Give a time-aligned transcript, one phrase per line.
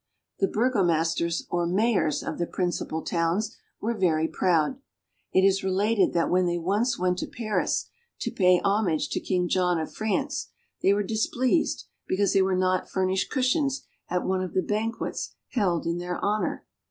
[0.39, 4.81] The burgomasters or mayors of the principal towns were very proud.
[5.31, 7.85] It is related that when they once went to Paris
[8.21, 10.47] to pay homage to King John of France
[10.81, 15.85] they were displeased because they were not furnished cushions at one of the banquets held
[15.85, 16.65] in their honor.